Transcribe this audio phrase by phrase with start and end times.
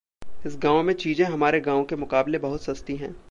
[0.45, 3.15] इस गाँव में चीज़े हमारे गाँव के मुकाबले बहुत सस्ती हैं।